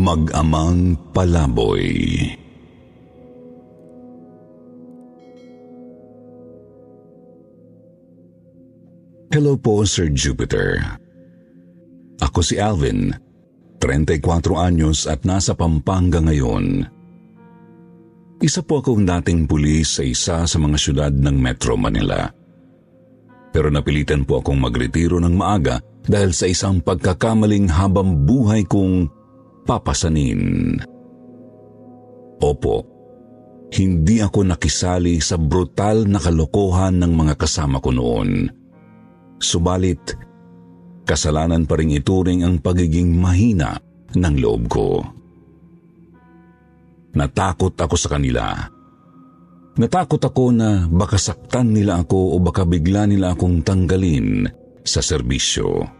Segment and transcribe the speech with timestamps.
[0.00, 1.92] Mag-amang palaboy.
[9.28, 10.80] Hello po, Sir Jupiter.
[12.16, 13.12] Ako si Alvin,
[13.84, 16.88] 34 anyos at nasa Pampanga ngayon.
[18.40, 22.24] Isa po akong dating pulis sa isa sa mga syudad ng Metro Manila.
[23.52, 25.76] Pero napilitan po akong magretiro ng maaga
[26.08, 29.19] dahil sa isang pagkakamaling habang buhay kong
[29.70, 30.74] papasanin.
[32.42, 32.76] Opo,
[33.70, 38.50] hindi ako nakisali sa brutal na kalokohan ng mga kasama ko noon.
[39.38, 40.02] Subalit,
[41.06, 43.78] kasalanan pa rin ituring ang pagiging mahina
[44.10, 45.06] ng loob ko.
[47.14, 48.58] Natakot ako sa kanila.
[49.78, 54.50] Natakot ako na baka saktan nila ako o baka bigla nila akong tanggalin
[54.82, 55.99] sa serbisyo.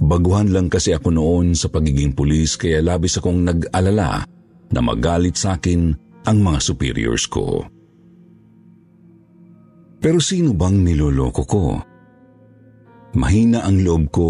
[0.00, 4.24] Baguhan lang kasi ako noon sa pagiging pulis kaya labis akong nag-alala
[4.72, 5.92] na magalit sa akin
[6.24, 7.68] ang mga superiors ko.
[10.00, 11.64] Pero sino bang niloloko ko?
[13.20, 14.28] Mahina ang loob ko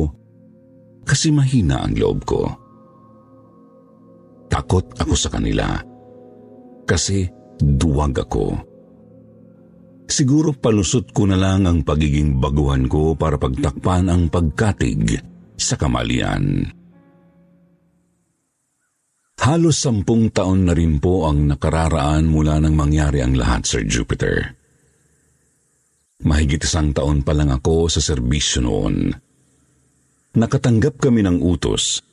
[1.07, 2.51] kasi mahina ang loob ko.
[4.51, 5.79] Takot ako sa kanila
[6.83, 7.31] kasi
[7.63, 8.59] duwag ako.
[10.11, 15.30] Siguro palusot ko na lang ang pagiging baguhan ko para pagtakpan ang pagkatig
[15.61, 16.73] sa kamalian.
[19.41, 24.53] Halos sampung taon na rin po ang nakararaan mula nang mangyari ang lahat, Sir Jupiter.
[26.21, 29.17] Mahigit isang taon pa lang ako sa serbisyo noon.
[30.37, 32.05] Nakatanggap kami ng utos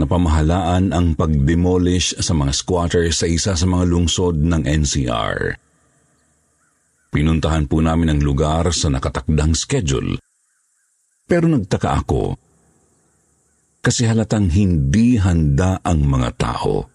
[0.00, 5.60] na pamahalaan ang pag-demolish sa mga squatters sa isa sa mga lungsod ng NCR.
[7.12, 10.16] Pinuntahan po namin ang lugar sa nakatakdang schedule.
[11.28, 12.40] Pero nagtaka ako
[13.82, 16.86] kasi halatang hindi handa ang mga tao.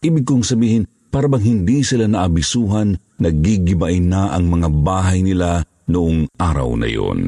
[0.00, 6.32] Ibig kong sabihin, para bang hindi sila naabisuhan, nagigibain na ang mga bahay nila noong
[6.40, 7.20] araw na yon.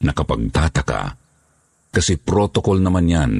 [0.00, 1.18] Nakapagtataka,
[1.90, 3.32] kasi protocol naman yan.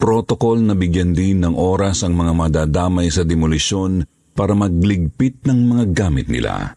[0.00, 4.00] Protocol na bigyan din ng oras ang mga madadamay sa demolisyon
[4.32, 6.72] para magligpit ng mga gamit nila.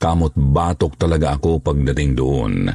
[0.00, 2.72] Kamot batok talaga ako pagdating doon.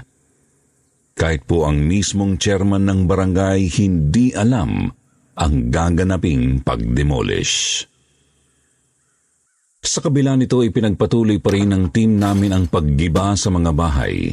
[1.17, 4.85] Kahit po ang mismong chairman ng barangay hindi alam
[5.33, 7.81] ang gaganaping pag-demolish.
[9.81, 14.29] Sa kabila nito ay pinagpatuloy pa rin ng team namin ang paggiba sa mga bahay.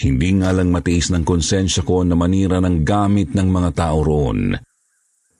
[0.00, 4.56] Hindi nga lang matiis ng konsensya ko na manira ng gamit ng mga tao roon.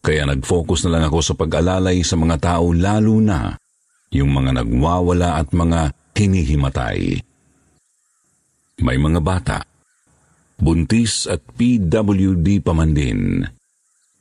[0.03, 3.57] Kaya nag-focus na lang ako sa pag-alalay sa mga tao lalo na
[4.13, 7.17] yung mga nagwawala at mga hinihimatay.
[8.83, 9.72] May mga bata,
[10.63, 13.43] buntis at PWD pa man din.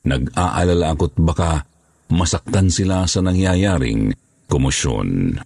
[0.01, 1.61] Nag-aalala ako't baka
[2.09, 4.09] masaktan sila sa nangyayaring
[4.49, 5.37] komosyon.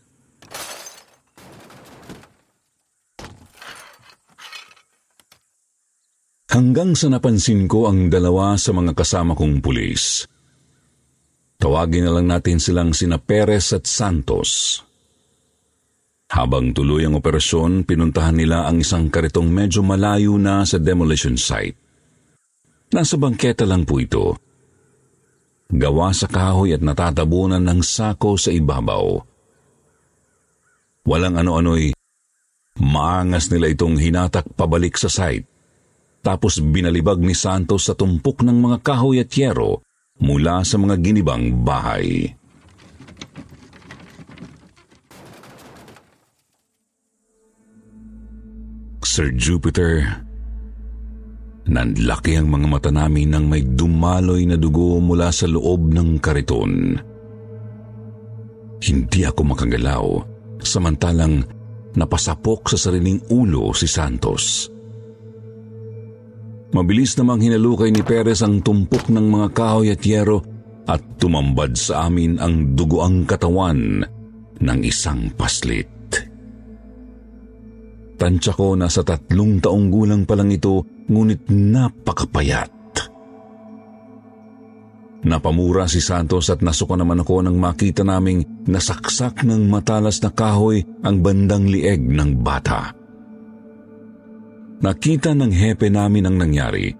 [6.56, 10.24] Hanggang sa napansin ko ang dalawa sa mga kasama kong pulis.
[11.60, 14.80] Tawagin na lang natin silang sina Perez at Santos.
[16.32, 21.78] Habang tuloy ang operasyon, pinuntahan nila ang isang karitong medyo malayo na sa demolition site.
[22.90, 24.46] Nasa bangketa lang po ito
[25.66, 29.18] gawa sa kahoy at natatabunan ng sako sa ibabaw.
[31.06, 31.94] Walang ano-ano'y
[32.82, 35.46] maangas nila itong hinatak pabalik sa site.
[36.26, 39.86] Tapos binalibag ni Santos sa tumpok ng mga kahoy at yero
[40.18, 42.34] mula sa mga ginibang bahay.
[49.16, 50.04] Sir Jupiter,
[51.72, 57.00] Nanlaki ang mga mata namin nang may dumaloy na dugo mula sa loob ng kariton.
[58.84, 60.06] Hindi ako makagalaw,
[60.60, 61.48] samantalang
[61.96, 64.68] napasapok sa sariling ulo si Santos.
[66.76, 70.44] Mabilis namang hinalukay ni Perez ang tumpok ng mga kahoy at yero
[70.92, 74.04] at tumambad sa amin ang dugoang katawan
[74.60, 75.95] ng isang paslit.
[78.16, 82.72] Tansya ko na sa tatlong taong gulang pa lang ito, ngunit napakapayat.
[85.26, 90.86] Napamura si Santos at nasuka naman ako nang makita naming nasaksak ng matalas na kahoy
[91.02, 92.94] ang bandang lieg ng bata.
[94.86, 96.94] Nakita ng hepe namin ang nangyari.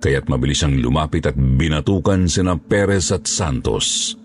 [0.00, 4.16] Kaya't mabilis siyang lumapit at binatukan sina Perez at Santos.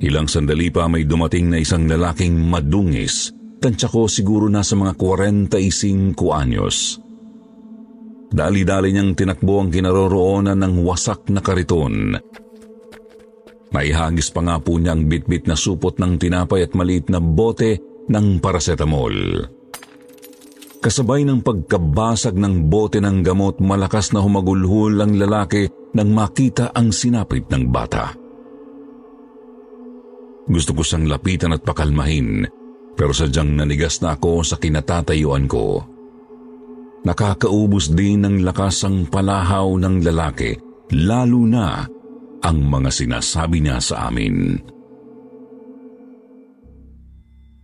[0.00, 3.36] Ilang sandali pa may dumating na isang lalaking madungis.
[3.60, 6.96] Tansya ko siguro nasa mga 45 anyos.
[8.32, 12.16] Dali-dali niyang tinakbo ang kinaroroonan ng wasak na kariton.
[13.70, 17.78] Maihagis pa nga po niya ang bitbit na supot ng tinapay at maliit na bote
[18.08, 19.44] ng paracetamol.
[20.80, 26.88] Kasabay ng pagkabasag ng bote ng gamot, malakas na humagulhol ang lalaki nang makita ang
[26.88, 28.16] sinapit ng bata.
[30.48, 32.48] Gusto ko siyang lapitan at pakalmahin,
[33.00, 35.80] pero sadyang nanigas na ako sa kinatatayuan ko.
[37.00, 40.52] Nakakaubos din ng lakas ang palahaw ng lalaki,
[40.92, 41.88] lalo na
[42.44, 44.52] ang mga sinasabi niya sa amin.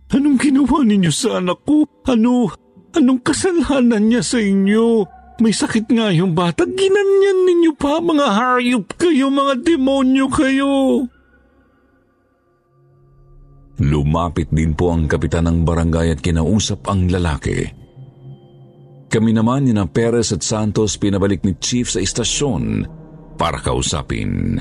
[0.09, 1.85] Anong ginawa ninyo sa anak ko?
[2.09, 2.49] Ano?
[2.97, 5.05] Anong kasalanan niya sa inyo?
[5.37, 6.65] May sakit nga yung bata.
[6.65, 8.01] Ginanyan ninyo pa.
[8.01, 11.05] Mga hayop kayo, mga demonyo kayo.
[13.77, 17.69] Lumapit din po ang kapitan ng barangay at kinausap ang lalaki.
[19.07, 22.83] Kami naman ni na Perez at Santos pinabalik ni Chief sa istasyon
[23.37, 24.59] para kausapin.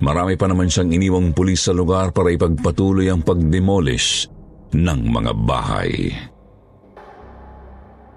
[0.00, 4.30] Marami pa naman siyang iniwang pulis sa lugar para ipagpatuloy ang pagdemolish
[4.72, 5.92] ng mga bahay.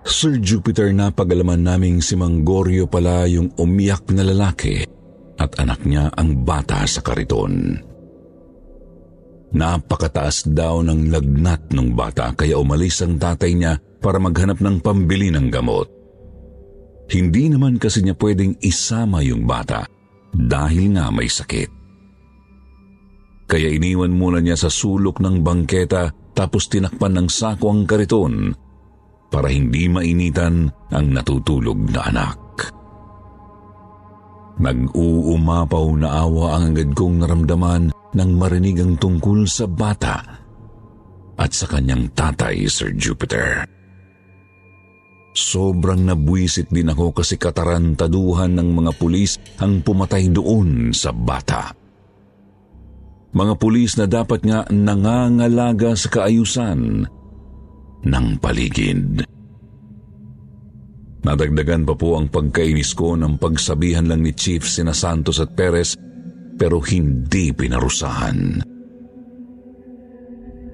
[0.07, 4.83] Sir Jupiter na pagalaman naming si Manggorio pala yung umiyak na lalaki
[5.39, 7.79] at anak niya ang bata sa kariton.
[9.53, 15.29] Napakataas daw ng lagnat ng bata kaya umalis ang tatay niya para maghanap ng pambili
[15.29, 15.87] ng gamot.
[17.13, 19.85] Hindi naman kasi niya pwedeng isama yung bata
[20.33, 21.69] dahil nga may sakit.
[23.45, 28.57] Kaya iniwan muna niya sa sulok ng bangketa tapos tinakpan ng sako ang kariton
[29.29, 32.42] para hindi mainitan ang natutulog na anak.
[34.61, 40.21] Nag-uumapaw na awa ang agad kong naramdaman nang marinig ang tungkol sa bata
[41.33, 43.65] at sa kanyang tatay, Sir Jupiter.
[45.33, 51.73] Sobrang nabwisit din ako kasi katarantaduhan ng mga pulis ang pumatay doon sa bata.
[53.33, 57.09] Mga pulis na dapat nga nangangalaga sa kaayusan
[58.05, 59.25] ng paligid.
[61.23, 65.95] Nadagdagan pa po ang pagkainis ko ng pagsabihan lang ni Chief sina Santos at Perez
[66.59, 68.67] pero hindi pinarusahan.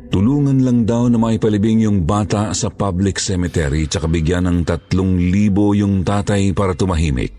[0.09, 5.77] Tulungan lang daw na maipalibing yung bata sa public cemetery tsaka bigyan ng tatlong libo
[5.77, 7.29] yung tatay para tumahimik.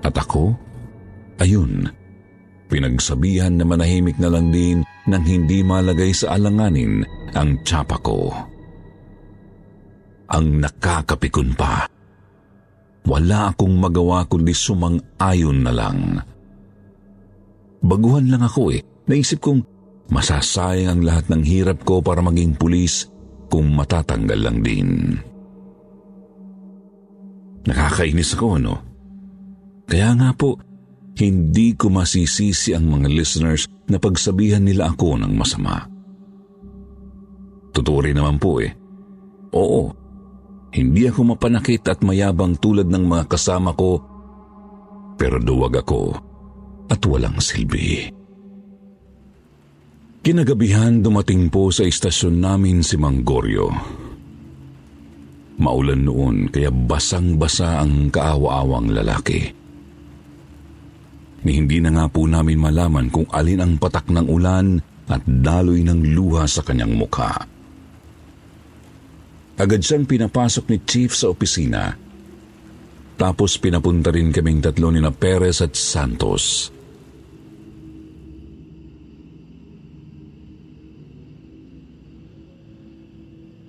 [0.00, 0.56] At ako,
[1.44, 1.92] ayun,
[2.72, 7.04] pinagsabihan na manahimik na lang din nang hindi malagay sa alanganin
[7.36, 8.32] ang tsapa ko.
[10.32, 11.84] Ang nakakapikon pa.
[13.04, 15.98] Wala akong magawa kundi sumang-ayon na lang.
[17.82, 18.80] Baguhan lang ako eh.
[19.10, 19.72] Naisip kong
[20.12, 23.08] Masasayang ang lahat ng hirap ko para maging pulis
[23.48, 25.16] kung matatanggal lang din.
[27.64, 28.76] Nakakainis ako, no?
[29.88, 30.60] Kaya nga po,
[31.16, 35.80] hindi ko masisisi ang mga listeners na pagsabihan nila ako ng masama.
[37.72, 38.72] Totoo rin naman po eh.
[39.56, 39.88] Oo,
[40.72, 44.00] hindi ako mapanakit at mayabang tulad ng mga kasama ko,
[45.20, 46.16] pero duwag ako
[46.88, 48.08] at walang silbi.
[50.22, 53.68] Kinagabihan dumating po sa istasyon namin si Manggorio.
[55.60, 59.52] Maulan noon kaya basang-basa ang kaawa-awang lalaki.
[61.42, 64.78] Ni hindi na nga po namin malaman kung alin ang patak ng ulan
[65.10, 67.51] at daloy ng luha sa kanyang mukha.
[69.62, 71.94] Agad siyang pinapasok ni Chief sa opisina.
[73.14, 76.74] Tapos pinapunta rin kaming tatlo ni na Perez at Santos.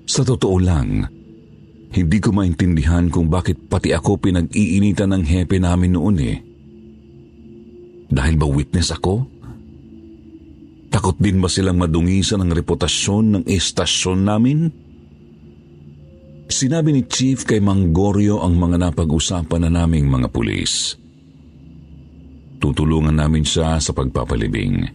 [0.10, 1.06] Sa totoo lang,
[1.94, 6.38] hindi ko maintindihan kung bakit pati ako pinag-iinitan ng hepe namin noon eh.
[8.10, 9.30] Dahil ba witness ako?
[10.90, 14.83] Takot din ba silang madungisan ang reputasyon ng estasyon namin?
[16.48, 20.96] Sinabi ni Chief kay Manggorio ang mga napag-usapan na naming mga pulis.
[22.60, 24.88] Tutulungan namin siya sa pagpapalibing.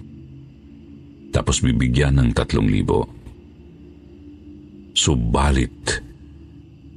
[1.29, 3.05] Tapos bibigyan ng tatlong libo.
[4.97, 6.01] Subalit,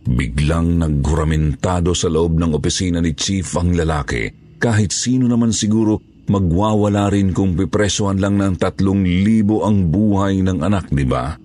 [0.07, 4.31] biglang nagguramentado sa loob ng opisina ni Chief ang lalaki.
[4.57, 5.99] Kahit sino naman siguro
[6.31, 11.35] magwawala rin kung pipresohan lang ng tatlong libo ang buhay ng anak, di ba?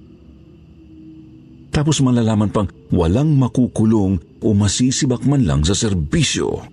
[1.76, 6.64] Tapos malalaman pang walang makukulong o masisibak man lang sa serbisyo.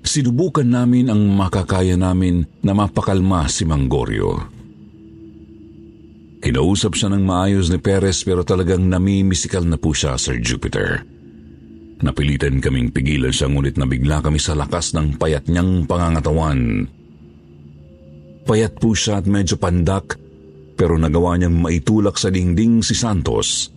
[0.00, 4.40] Sinubukan namin ang makakaya namin na mapakalma si Manggorio.
[6.40, 11.04] Kinausap siya ng maayos ni Perez pero talagang namimisikal na po siya, Sir Jupiter.
[12.00, 16.88] Napilitan kaming pigilan siya ngunit nabigla kami sa lakas ng payat niyang pangangatawan.
[18.48, 20.16] Payat po siya at medyo pandak
[20.76, 23.72] pero nagawa niyang maitulak sa dingding si Santos.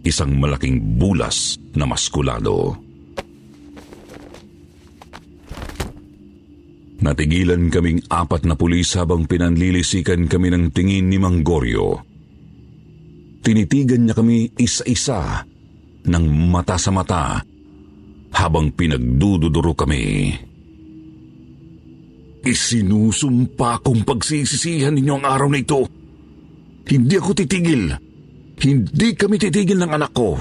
[0.00, 2.72] Isang malaking bulas na maskulado.
[7.00, 12.00] Natigilan kaming apat na pulis habang pinanlilisikan kami ng tingin ni Manggorio.
[13.40, 15.44] Tinitigan niya kami isa-isa
[16.04, 17.40] ng mata sa mata
[18.36, 20.32] habang pinagdududuro kami.
[22.40, 25.84] Isinusumpa kong pagsisisihan ninyo ang araw na ito.
[26.88, 27.92] Hindi ako titigil.
[28.60, 30.40] Hindi kami titigil ng anak ko.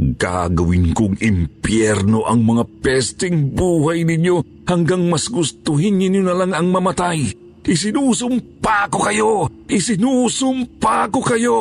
[0.00, 6.72] Gagawin kong impyerno ang mga pesting buhay ninyo hanggang mas gustuhin ninyo na lang ang
[6.72, 7.28] mamatay.
[7.60, 9.30] Isinusumpa ko kayo!
[9.68, 11.58] Isinusumpa ko kayo!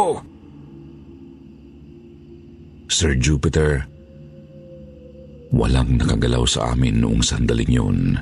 [2.89, 3.86] Sir Jupiter,
[5.51, 8.17] walang nakagalaw sa amin noong sandaling yun.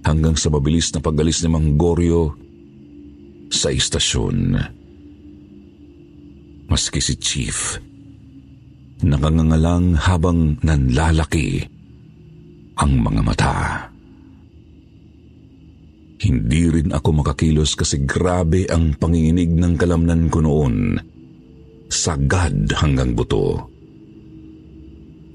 [0.00, 2.34] Hanggang sa mabilis na pagalis ni Manggorio
[3.50, 4.58] sa istasyon.
[6.70, 7.58] Maski si Chief,
[9.02, 11.66] nakangangalang habang nanlalaki
[12.78, 13.56] ang mga mata.
[16.20, 21.00] Hindi rin ako makakilos kasi grabe ang panginginig ng kalamnan ko noon.
[21.88, 23.69] Sagad hanggang buto.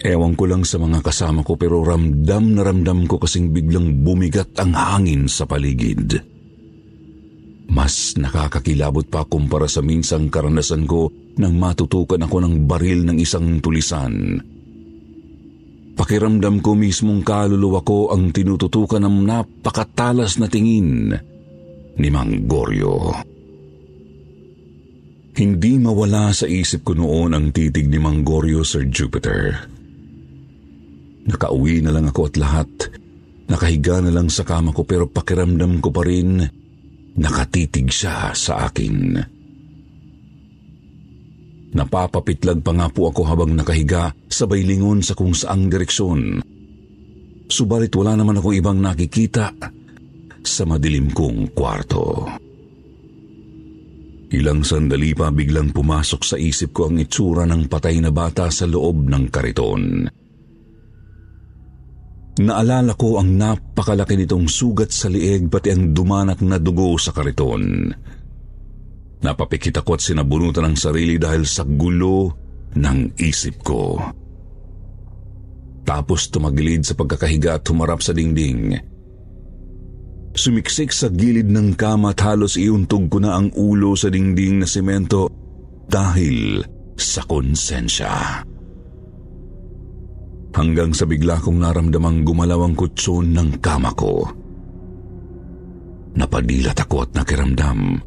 [0.03, 4.51] Ewan ko lang sa mga kasama ko pero ramdam na ramdam ko kasing biglang bumigat
[4.59, 6.19] ang hangin sa paligid.
[7.71, 11.09] Mas nakakakilabot pa kumpara sa minsang karanasan ko
[11.41, 14.37] nang matutukan ako ng baril ng isang tulisan.
[15.95, 21.15] Pakiramdam ko mismong kaluluwa ko ang tinututukan ng napakatalas na tingin
[21.95, 23.15] ni Mang Goryo.
[25.35, 29.74] Hindi mawala sa isip ko noon ang titig ni Mang Goryo, Sir Jupiter.
[31.25, 32.69] Nakauwi na lang ako at lahat.
[33.45, 36.41] Nakahiga na lang sa kama ko pero pakiramdam ko pa rin
[37.17, 39.17] nakatitig siya sa akin.
[41.75, 46.39] Napapapitlag pa nga po ako habang nakahiga sabay lingon sa kung saang direksyon.
[47.45, 49.51] Subalit wala naman akong ibang nakikita
[50.45, 52.25] sa madilim kong kwarto.
[54.31, 58.65] Ilang sandali pa biglang pumasok sa isip ko ang itsura ng patay na bata sa
[58.65, 60.09] loob ng kariton.
[62.35, 67.87] Naalala ko ang napakalaki nitong sugat sa lieg pati ang dumanak na dugo sa kariton.
[69.23, 72.35] Napapikit ako at sinabunutan ang sarili dahil sa gulo
[72.75, 73.95] ng isip ko.
[75.87, 78.75] Tapos tumagilid sa pagkakahiga at humarap sa dingding.
[80.35, 84.67] Sumiksik sa gilid ng kama at halos iuntog ko na ang ulo sa dingding na
[84.67, 85.31] semento
[85.87, 86.59] dahil
[86.99, 88.43] sa konsensya.
[90.55, 94.23] Hanggang sa bigla kong naramdamang gumalaw ang kutson ng kama ko.
[96.15, 97.99] Napadilat ako at nakiramdam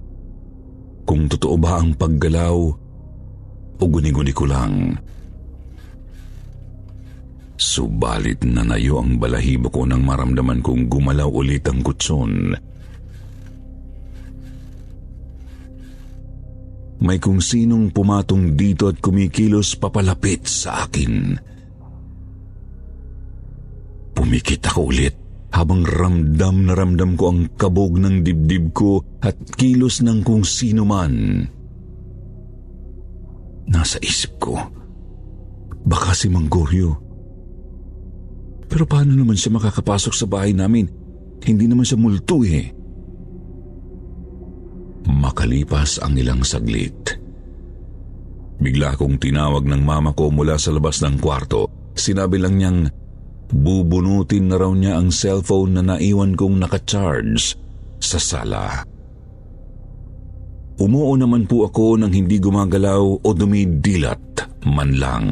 [1.04, 2.56] kung totoo ba ang paggalaw
[3.76, 4.96] o guni-guni ko lang.
[7.56, 12.56] Subalit na nayo ang balahibo ko nang maramdaman kong gumalaw ulit ang kutson.
[17.04, 21.36] May kung sinong pumatong dito at kumikilos papalapit sa akin.
[24.18, 25.14] Pumikit ako ulit
[25.54, 30.82] habang ramdam na ramdam ko ang kabog ng dibdib ko at kilos ng kung sino
[30.82, 31.46] man.
[33.70, 34.58] Nasa isip ko,
[35.86, 36.90] baka si Manggoryo.
[38.66, 40.90] Pero paano naman siya makakapasok sa bahay namin?
[41.46, 42.74] Hindi naman siya multo eh.
[45.08, 47.16] Makalipas ang ilang saglit.
[48.58, 51.94] Bigla akong tinawag ng mama ko mula sa labas ng kwarto.
[51.94, 52.80] Sinabi lang niyang
[53.48, 57.56] Bubunutin na raw niya ang cellphone na naiwan kong nakacharge
[57.96, 58.84] sa sala.
[60.78, 65.26] Umuo naman po ako nang hindi gumagalaw o dumidilat man lang.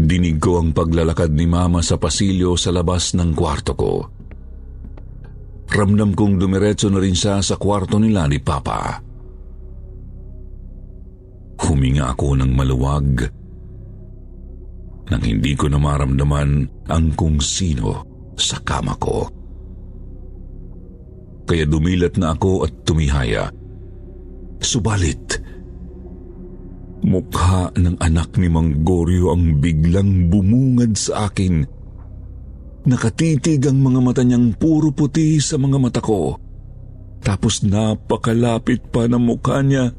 [0.00, 3.94] Dinig ko ang paglalakad ni Mama sa pasilyo sa labas ng kwarto ko.
[5.70, 8.98] Ramdam kong dumiretso na rin siya sa kwarto nila ni Papa.
[11.60, 13.39] Huminga ako ng maluwag
[15.10, 16.50] nang hindi ko na maramdaman
[16.86, 18.06] ang kung sino
[18.38, 19.40] sa kama ko
[21.50, 23.50] kaya dumilat na ako at tumihaya.
[24.62, 25.42] Subalit,
[27.02, 31.66] mukha ng anak ni Mang Goryo ang biglang bumungad sa akin.
[32.86, 36.38] Nakatitig ang mga mata niyang puro puti sa mga mata ko.
[37.18, 39.90] Tapos napakalapit pa ng mukha niya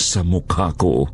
[0.00, 1.04] sa mukha ko.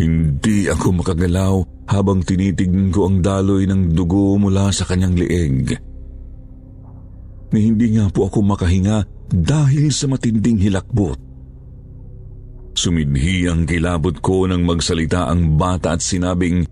[0.00, 1.54] Hindi ako makagalaw
[1.92, 5.76] habang tinitignan ko ang daloy ng dugo mula sa kanyang lieg
[7.50, 11.18] na hindi nga po ako makahinga dahil sa matinding hilakbot.
[12.78, 16.64] Sumidhi ang kilabot ko nang magsalita ang bata at sinabing,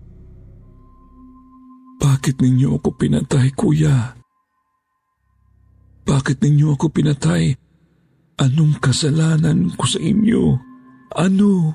[1.99, 4.15] Bakit ninyo ako pinatay, kuya?
[6.07, 7.53] Bakit ninyo ako pinatay?
[8.39, 10.55] Anong kasalanan ko sa inyo?
[11.19, 11.75] Ano?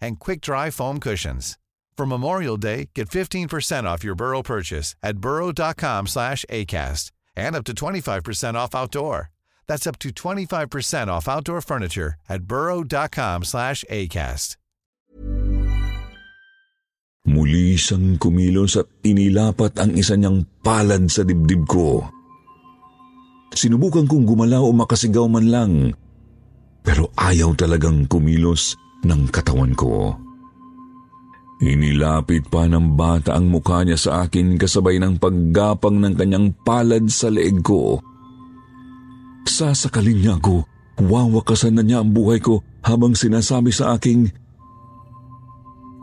[0.00, 1.58] and quick-dry foam cushions.
[1.96, 3.48] For Memorial Day, get 15%
[3.84, 9.30] off your Burrow purchase at burrow.com slash ACAST and up to 25% off outdoor.
[9.66, 14.56] That's up to 25% off outdoor furniture at burrow.com slash ACAST.
[17.26, 22.06] Muli siyang kumilos at inilapat ang isa niyang palad sa dibdib ko.
[23.50, 25.74] Sinubukan kong gumalaw o makasigaw man lang,
[26.86, 30.18] pero ayaw talagang kumilos ng katawan ko.
[31.62, 37.08] Inilapit pa ng bata ang mukha niya sa akin kasabay ng paggapang ng kanyang palad
[37.08, 37.96] sa leeg ko.
[39.48, 40.68] Sasakalin niya ako,
[41.00, 44.28] wawakasan na niya ang buhay ko habang sinasabi sa aking,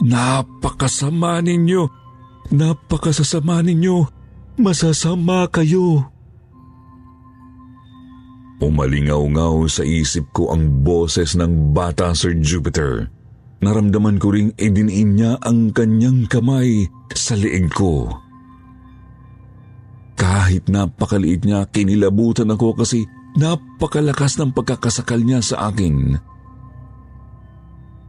[0.01, 1.85] Napakasama ninyo,
[2.49, 4.09] napakasasama ninyo,
[4.57, 6.12] masasama kayo.
[8.63, 13.11] Umalingaw-ngaw sa isip ko ang boses ng bata Sir Jupiter.
[13.59, 18.07] Naramdaman ko ring idiniin niya ang kanyang kamay sa liig ko.
[20.15, 23.03] Kahit napakaliit niya, kinilabutan ako kasi
[23.35, 26.15] napakalakas ng pagkakasakal niya sa akin.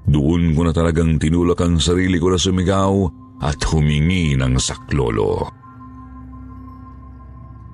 [0.06, 2.94] Doon ko na talagang tinulak ang sarili ko na sumigaw
[3.42, 5.63] at humingi ng saklolo.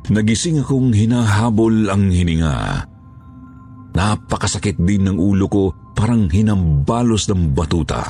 [0.09, 2.89] Nagising akong hinahabol ang hininga.
[3.93, 8.09] Napakasakit din ng ulo ko, parang hinambalos ng batuta.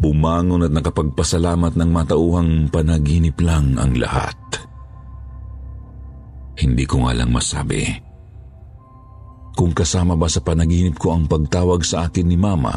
[0.00, 4.34] Bumangon at nakapagpasalamat ng matauhang panaginip lang ang lahat.
[6.58, 8.10] Hindi ko nga lang masabi
[9.60, 12.72] kung kasama ba sa panaginip ko ang pagtawag sa akin ni Mama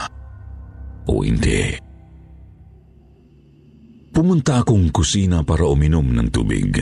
[1.07, 1.79] o hindi.
[4.11, 6.75] Pumunta akong kusina para uminom ng tubig.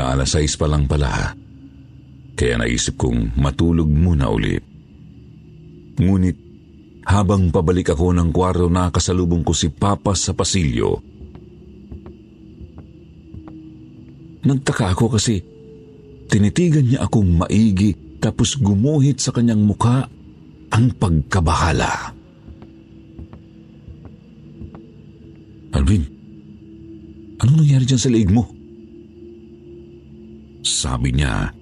[0.00, 1.36] Mag-aalas 6 pa lang pala.
[2.32, 4.64] Kaya naisip kong matulog muna ulit.
[6.00, 6.40] Ngunit
[7.04, 11.04] habang pabalik ako ng kwarto nakasalubong ko si Papa sa pasilyo.
[14.40, 15.36] Nagtaka ako kasi
[16.32, 17.92] tinitigan niya akong maigi
[18.24, 20.08] tapos gumuhit sa kanyang mukha
[20.72, 22.16] ang pagkabahala.
[25.76, 26.08] Alvin,
[27.44, 28.59] anong nangyari dyan sa leeg mo?
[30.60, 31.52] Sabi niya,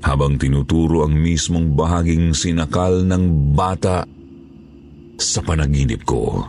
[0.00, 4.08] habang tinuturo ang mismong bahaging sinakal ng bata
[5.20, 6.48] sa panaginip ko.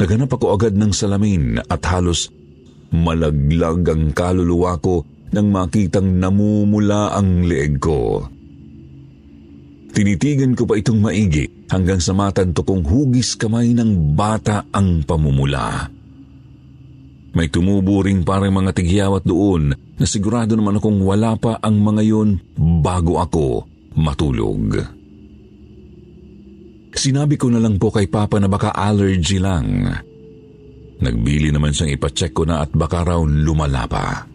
[0.00, 2.32] Naganap ako agad ng salamin at halos
[2.88, 8.24] malaglag ang kaluluwa ko nang makitang namumula ang leeg ko.
[9.92, 15.99] Tinitigan ko pa itong maigi hanggang sa matanto kong hugis kamay ng bata ang pamumula.
[17.30, 22.02] May tumubo ring parang mga tigyawat doon na sigurado naman akong wala pa ang mga
[22.02, 22.42] yun
[22.82, 24.82] bago ako matulog.
[26.90, 29.86] Sinabi ko na lang po kay Papa na baka allergy lang.
[31.00, 34.26] Nagbili naman siyang ipacheck ko na at baka raw lumala pa.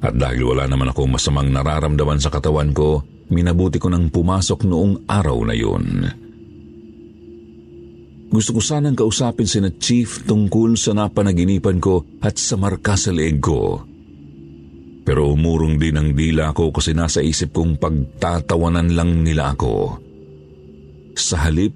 [0.00, 5.04] At dahil wala naman akong masamang nararamdaman sa katawan ko, minabuti ko nang pumasok noong
[5.04, 6.08] araw na yun.
[8.30, 13.10] Gusto ko sanang kausapin si na Chief tungkol sa napanaginipan ko at sa marka sa
[13.10, 13.82] leeg ko.
[15.02, 19.98] Pero umurong din ang dila ko kasi nasa isip kong pagtatawanan lang nila ako.
[21.18, 21.74] Sa halip,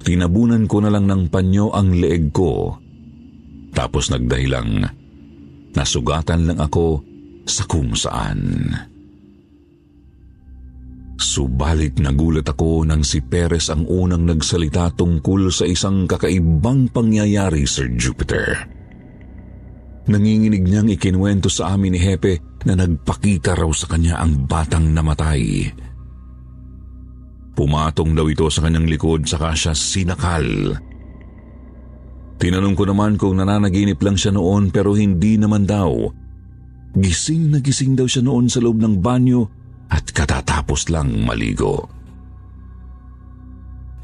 [0.00, 2.80] tinabunan ko na lang ng panyo ang leeg ko.
[3.76, 4.80] Tapos nagdahilang,
[5.76, 7.04] nasugatan lang ako
[7.44, 8.72] sa kung saan.
[11.16, 17.88] Subalit nagulat ako nang si Perez ang unang nagsalita tungkol sa isang kakaibang pangyayari, Sir
[17.96, 18.68] Jupiter.
[20.06, 25.72] Nanginginig niyang ikinwento sa amin ni Hepe na nagpakita raw sa kanya ang batang namatay.
[27.56, 30.76] Pumatong daw ito sa kanyang likod saka siya sinakal.
[32.36, 36.12] Tinanong ko naman kung nananaginip lang siya noon pero hindi naman daw.
[36.92, 39.55] Gising na gising daw siya noon sa loob ng banyo
[39.90, 41.86] at katatapos lang maligo.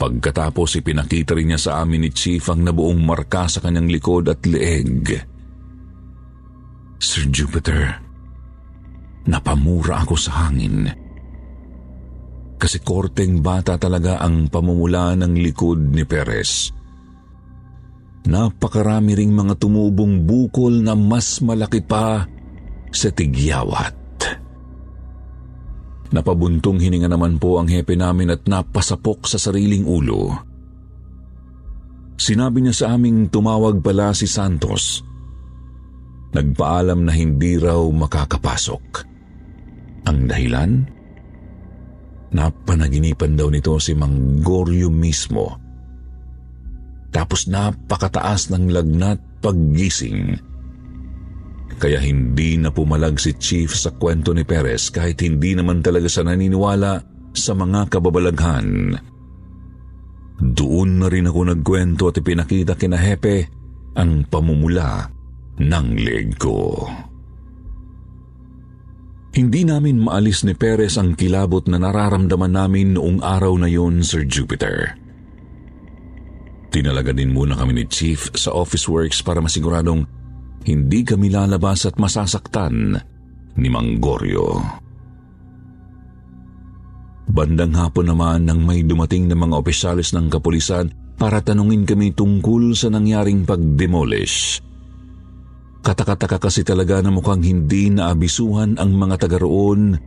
[0.02, 4.42] Pagkatapos ipinakita rin niya sa amin ni Chief ang nabuong marka sa kanyang likod at
[4.42, 5.14] leeg.
[6.98, 8.02] Sir Jupiter,
[9.30, 10.90] napamura ako sa hangin.
[12.58, 16.70] Kasi korteng bata talaga ang pamumula ng likod ni Perez.
[18.26, 22.26] Napakarami ring mga tumubong bukol na mas malaki pa
[22.90, 24.01] sa tigyawat.
[26.12, 30.28] Napabuntong hininga naman po ang hepe namin at napasapok sa sariling ulo.
[32.20, 35.00] Sinabi niya sa aming tumawag pala si Santos.
[36.36, 38.84] Nagpaalam na hindi raw makakapasok.
[40.06, 40.70] Ang dahilan?
[42.32, 45.56] Napanaginipan daw nito si Mang Goryo mismo.
[47.12, 50.51] Tapos napakataas ng lagnat paggising.
[51.78, 56.22] Kaya hindi na pumalag si Chief sa kwento ni Perez kahit hindi naman talaga sa
[56.24, 56.92] naniniwala
[57.32, 58.94] sa mga kababalaghan.
[60.42, 63.46] Doon na rin ako nagkwento at ipinakita kina Hepe
[63.94, 65.06] ang pamumula
[65.62, 66.88] ng leg ko.
[69.32, 74.28] Hindi namin maalis ni Perez ang kilabot na nararamdaman namin noong araw na yon, Sir
[74.28, 74.92] Jupiter.
[76.68, 80.04] Tinalaga din muna kami ni Chief sa office works para masiguradong
[80.66, 82.96] hindi kami lalabas at masasaktan
[83.58, 84.58] ni Manggoryo.
[87.32, 92.74] Bandang hapon naman nang may dumating na mga opisyalis ng kapulisan para tanungin kami tungkol
[92.76, 94.60] sa nangyaring pag-demolish.
[95.82, 99.98] Katakataka kasi talaga na mukhang hindi naabisuhan ang mga taga roon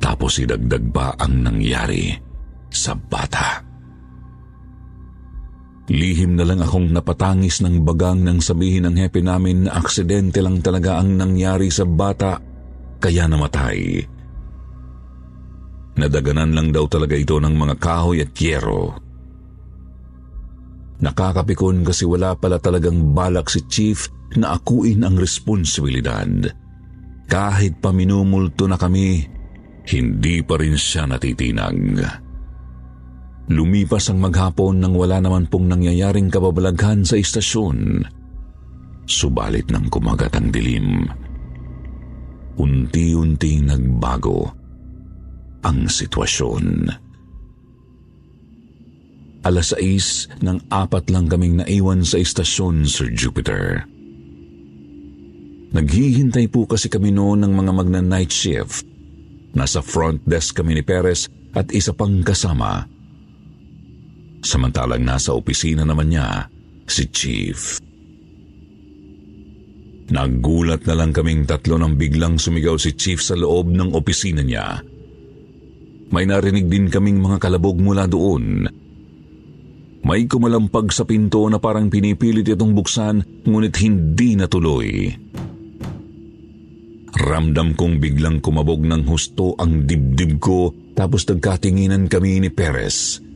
[0.00, 2.16] tapos idagdag pa ang nangyari
[2.72, 3.69] sa bata.
[5.90, 10.62] Lihim na lang akong napatangis ng bagang nang sabihin ng hepe namin na aksidente lang
[10.62, 12.38] talaga ang nangyari sa bata
[13.02, 13.98] kaya namatay.
[15.98, 18.94] Nadaganan lang daw talaga ito ng mga kahoy at yero.
[21.02, 23.98] Nakakapikon kasi wala pala talagang balak si Chief
[24.38, 26.28] na akuin ang responsibilidad.
[27.26, 29.26] Kahit paminumulto na kami,
[29.90, 32.29] hindi pa rin siya natitinag.
[33.50, 38.06] Lumipas ang maghapon nang wala naman pong nangyayaring kababalaghan sa istasyon.
[39.10, 41.02] Subalit nang kumagat ang dilim,
[42.54, 44.54] unti-unting nagbago
[45.66, 46.94] ang sitwasyon.
[49.42, 53.82] Alas 6 nang apat lang kaming naiwan sa istasyon, Sir Jupiter.
[55.74, 58.86] Naghihintay po kasi kami noon ng mga magna-night shift.
[59.58, 62.99] Nasa front desk kami ni Perez at isa pang kasama
[64.40, 66.48] samantalang nasa opisina naman niya
[66.88, 67.80] si Chief.
[70.10, 74.82] Nagulat na lang kaming tatlo nang biglang sumigaw si Chief sa loob ng opisina niya.
[76.10, 78.66] May narinig din kaming mga kalabog mula doon.
[80.02, 85.06] May kumalampag sa pinto na parang pinipilit itong buksan ngunit hindi natuloy.
[87.14, 93.29] Ramdam kong biglang kumabog ng husto ang dibdib ko tapos nagkatinginan kami ni Perez.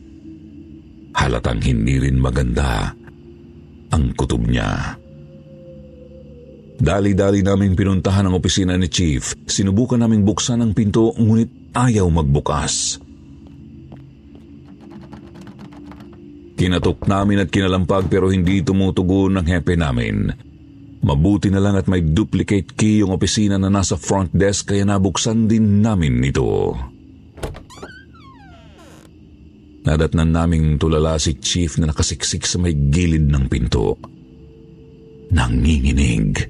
[1.15, 2.91] Halatang hindi rin maganda
[3.89, 4.99] ang kutob niya.
[6.75, 9.23] Dali-dali namin pinuntahan ang opisina ni Chief.
[9.47, 12.99] Sinubukan naming buksan ang pinto ngunit ayaw magbukas.
[16.55, 20.31] Kinatok namin at kinalampag pero hindi tumutugon ang hepe namin.
[21.05, 25.47] Mabuti na lang at may duplicate key yung opisina na nasa front desk kaya nabuksan
[25.47, 26.75] din namin ito.
[29.85, 34.01] Nadatnan naming tulala si Chief na nakasiksik sa may gilid ng pinto.
[35.29, 36.41] Nanginginig.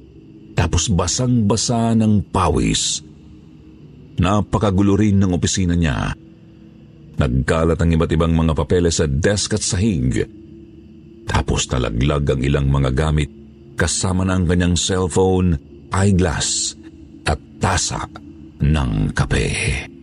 [0.56, 3.04] Tapos basang-basa ng pawis.
[4.16, 6.16] Napakagulo rin ng opisina niya.
[7.16, 10.24] Nagkalat ang iba't ibang mga papeles sa desk at sahig.
[11.28, 13.28] Tapos talaglag ang ilang mga gamit
[13.76, 15.60] kasama na ang kanyang cellphone,
[15.92, 16.72] eyeglass
[17.28, 18.08] at tasa
[18.64, 19.95] ng kape.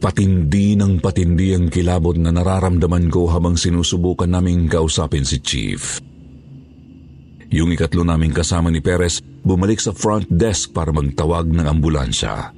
[0.00, 6.00] Patindi ng patindi ang kilabot na nararamdaman ko habang sinusubukan naming kausapin si Chief.
[7.52, 12.56] Yung ikatlo naming kasama ni Perez bumalik sa front desk para magtawag ng ambulansya.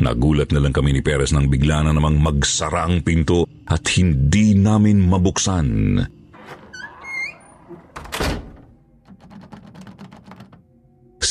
[0.00, 4.52] Nagulat na lang kami ni Perez nang bigla na namang magsara ang pinto at hindi
[4.52, 5.68] namin mabuksan.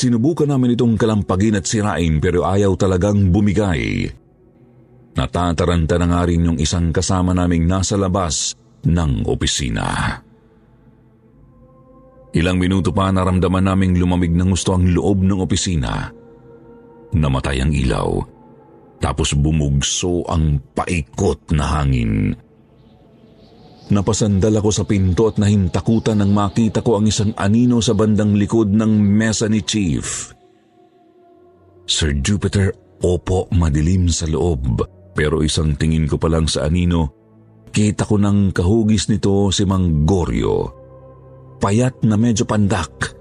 [0.00, 4.08] Sinubukan namin itong kalampagin at sirain pero ayaw talagang bumigay.
[5.12, 8.56] Natataranta na nga rin yung isang kasama naming nasa labas
[8.88, 10.16] ng opisina.
[12.32, 16.08] Ilang minuto pa naramdaman naming lumamig ng gusto ang loob ng opisina.
[17.12, 18.08] Namatay ang ilaw
[19.04, 22.32] tapos bumugso ang paikot na hangin.
[23.90, 28.70] Napasandal ako sa pinto at nahintakutan nang makita ko ang isang anino sa bandang likod
[28.70, 30.30] ng mesa ni Chief.
[31.90, 32.70] Sir Jupiter,
[33.02, 34.78] opo, madilim sa loob.
[35.10, 37.10] Pero isang tingin ko pa lang sa anino,
[37.74, 40.70] kita ko ng kahugis nito si Mang Goryo.
[41.58, 43.18] Payat na medyo pandak.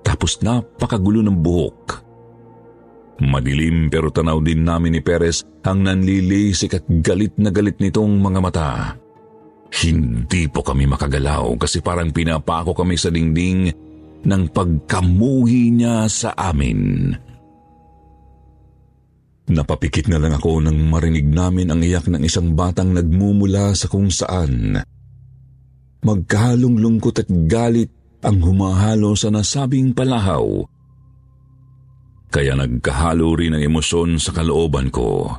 [0.00, 1.80] Tapos napakagulo ng buhok.
[3.20, 8.40] Madilim pero tanaw din namin ni Perez ang nanlilisik at galit na galit nitong mga
[8.40, 8.96] mata.
[9.70, 13.70] Hindi po kami makagalaw kasi parang pinapako kami sa dingding
[14.26, 17.14] ng pagkamuhi niya sa amin.
[19.50, 24.10] Napapikit na lang ako nang marinig namin ang iyak ng isang batang nagmumula sa kung
[24.10, 24.78] saan.
[26.06, 27.90] Magkahalong lungkot at galit
[28.22, 30.66] ang humahalo sa nasabing palahaw
[32.30, 35.34] kaya nagkahalo rin ang emosyon sa kalooban ko.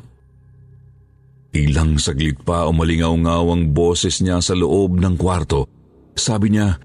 [1.51, 5.67] Ilang saglit pa umalingaw-ngaw ang boses niya sa loob ng kwarto.
[6.15, 6.79] Sabi niya,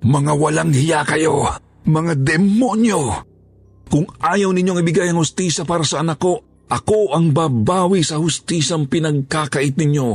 [0.00, 1.44] Mga walang hiya kayo!
[1.84, 3.20] Mga demonyo!
[3.92, 6.40] Kung ayaw ninyong ibigay ang hustisya para sa anak ko,
[6.72, 10.08] ako ang babawi sa hustisang pinagkakait ninyo.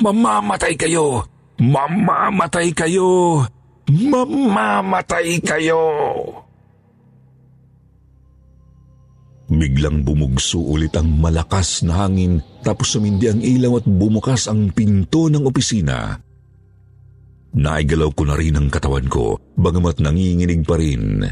[0.00, 1.28] Mamamatay kayo!
[1.60, 3.44] Mamamatay kayo!
[3.92, 5.82] Mamamatay kayo!
[9.52, 15.26] Biglang bumugso ulit ang malakas na hangin tapos sumindi ang ilaw at bumukas ang pinto
[15.26, 16.14] ng opisina.
[17.52, 21.26] Naigalaw ko na rin ang katawan ko, bagamat nanginginig pa rin.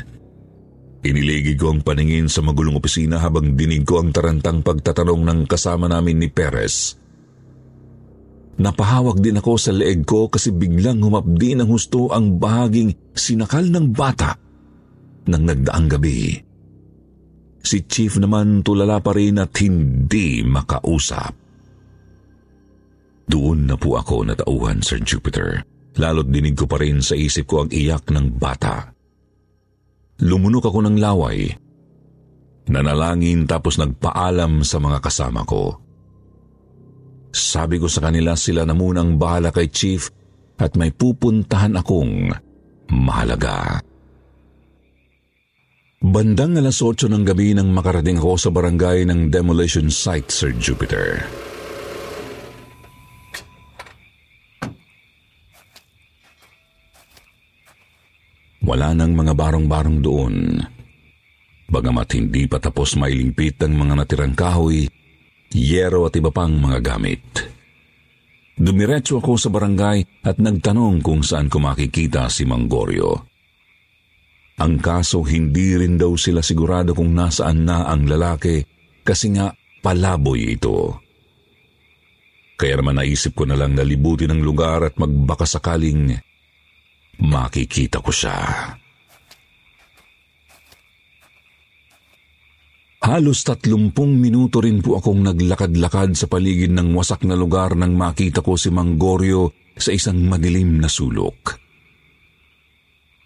[1.00, 5.88] Iniligid ko ang paningin sa magulong opisina habang dinig ko ang tarantang pagtatanong ng kasama
[5.88, 7.00] namin ni Perez.
[8.60, 13.96] Napahawak din ako sa leeg ko kasi biglang humapdi ng husto ang bahaging sinakal ng
[13.96, 14.36] bata
[15.24, 16.49] ng nagdaang gabi.
[17.60, 21.36] Si Chief naman tulala pa rin at hindi makausap.
[23.30, 25.62] Doon na po ako natauhan, Sir Jupiter.
[26.00, 28.90] Lalo't dinig ko pa rin sa isip ko ang iyak ng bata.
[30.24, 31.46] Lumunok ako ng laway.
[32.70, 35.78] Nanalangin tapos nagpaalam sa mga kasama ko.
[37.30, 40.10] Sabi ko sa kanila sila na munang bahala kay Chief
[40.58, 42.34] at may pupuntahan akong
[42.90, 43.78] mahalaga.
[46.00, 51.28] Bandang alas 8 ng gabi nang makarating ako sa barangay ng demolition site, Sir Jupiter.
[58.64, 60.56] Wala nang mga barong-barong doon.
[61.68, 64.88] Bagamat hindi pa tapos mailimpit ang mga natirang kahoy,
[65.52, 67.20] yero at iba pang mga gamit.
[68.56, 73.29] Dumiretso ako sa barangay at nagtanong kung saan ko makikita si Manggorio.
[74.60, 78.60] Ang kaso hindi rin daw sila sigurado kung nasaan na ang lalaki
[79.00, 79.48] kasi nga
[79.80, 81.00] palaboy ito.
[82.60, 86.12] Kaya naman naisip ko na lang na libutin ang lugar at magbaka sakaling
[87.24, 88.36] makikita ko siya.
[93.00, 98.44] Halos tatlumpung minuto rin po akong naglakad-lakad sa paligid ng wasak na lugar nang makita
[98.44, 101.59] ko si Manggorio sa isang madilim na sulok.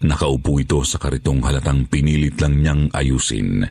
[0.03, 3.63] Nakaupo ito sa karitong halatang pinilit lang niyang ayusin.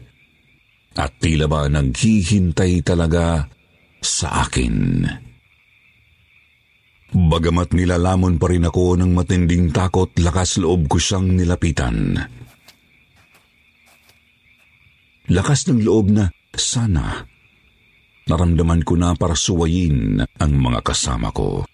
[0.95, 3.51] at tila ba naghihintay talaga
[3.99, 5.03] sa akin.
[7.15, 12.19] Bagamat nilalamon pa rin ako ng matinding takot, lakas loob ko siyang nilapitan.
[15.35, 17.27] Lakas ng loob na sana
[18.25, 21.65] naramdaman ko na para suwayin ang mga kasama ko.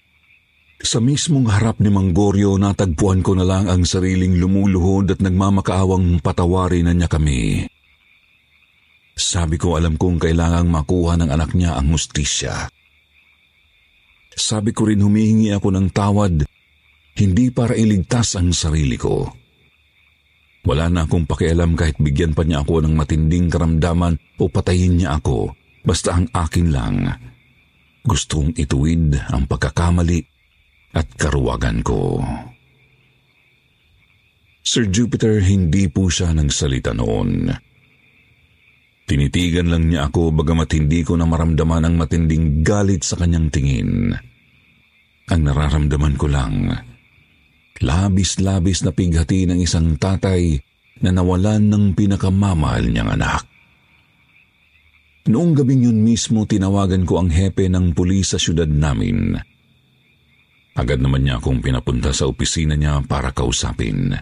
[0.81, 6.89] Sa mismong harap ni Manggorio, natagpuan ko na lang ang sariling lumuluhod at nagmamakaawang patawarin
[6.89, 7.69] na niya kami.
[9.13, 12.73] Sabi ko alam kong kailangang makuha ng anak niya ang hustisya.
[14.33, 16.49] Sabi ko rin humihingi ako ng tawad,
[17.21, 19.29] hindi para iligtas ang sarili ko.
[20.65, 25.21] Wala na akong pakialam kahit bigyan pa niya ako ng matinding karamdaman o patayin niya
[25.21, 25.53] ako,
[25.85, 27.05] basta ang akin lang.
[28.01, 30.40] Gustong ituwid ang pagkakamali
[30.95, 32.23] at karuwagan ko.
[34.61, 37.51] Sir Jupiter, hindi po siya nagsalita noon.
[39.11, 44.15] Tinitigan lang niya ako bagamat hindi ko na maramdaman ang matinding galit sa kanyang tingin.
[45.27, 46.71] Ang nararamdaman ko lang,
[47.83, 50.63] labis-labis na pighati ng isang tatay
[51.03, 53.43] na nawalan ng pinakamamahal niyang anak.
[55.27, 59.37] Noong gabing yun mismo, tinawagan ko ang hepe ng pulis sa syudad namin.
[60.81, 64.17] Agad naman niya akong pinapunta sa opisina niya para kausapin.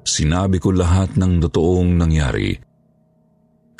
[0.00, 2.56] Sinabi ko lahat ng totoong nangyari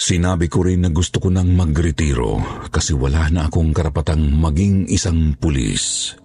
[0.00, 2.40] Sinabi ko rin na gusto ko nang magretiro
[2.72, 6.16] kasi wala na akong karapatang maging isang pulis.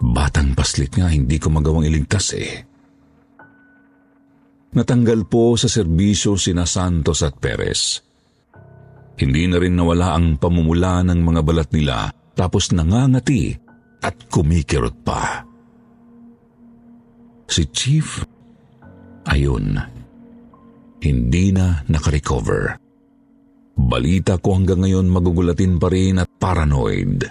[0.00, 2.64] Batang paslit nga, hindi ko magawang iligtas eh.
[4.72, 8.00] Natanggal po sa serbisyo sina Santos at Perez.
[9.20, 13.60] Hindi na rin nawala ang pamumula ng mga balat nila tapos nangangati
[14.00, 15.44] at kumikirot pa.
[17.50, 18.06] Si Chief,
[19.26, 19.74] ayun,
[21.02, 22.78] hindi na nakarecover.
[23.80, 27.26] Balita ko hanggang ngayon magugulatin pa rin at paranoid.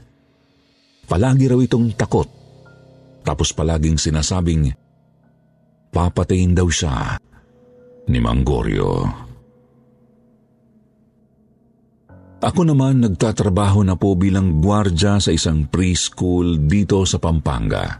[1.05, 2.29] Palagi raw itong takot.
[3.23, 4.73] Tapos palaging sinasabing,
[5.93, 7.21] papatayin daw siya
[8.09, 9.28] ni Manggorio.
[12.39, 17.99] Ako naman nagtatrabaho na po bilang gwardya sa isang preschool dito sa Pampanga.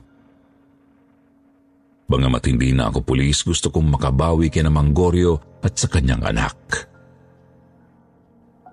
[2.09, 6.55] Bangamat hindi na ako pulis, gusto kong makabawi kina Manggorio at sa kanyang anak.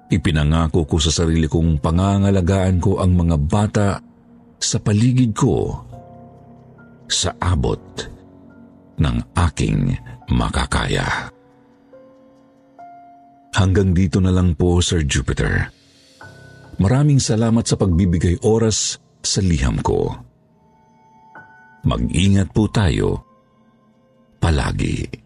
[0.06, 3.88] Ipinangako ko sa sarili kong pangangalagaan ko ang mga bata
[4.56, 5.82] sa paligid ko
[7.10, 7.82] sa abot
[9.02, 9.98] ng aking
[10.30, 11.35] makakaya.
[13.56, 15.72] Hanggang dito na lang po, Sir Jupiter.
[16.76, 20.12] Maraming salamat sa pagbibigay oras sa liham ko.
[21.88, 23.24] Mag-ingat po tayo
[24.36, 25.25] palagi.